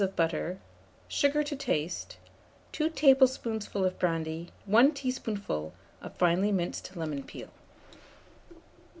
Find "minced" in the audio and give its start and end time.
6.51-6.95